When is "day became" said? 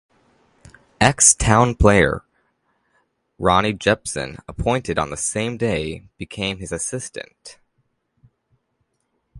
5.57-6.57